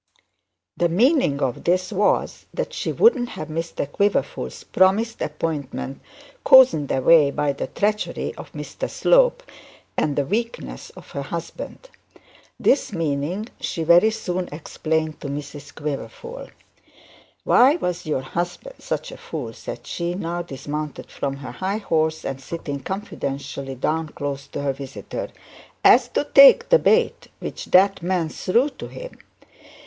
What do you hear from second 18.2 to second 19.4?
husband such a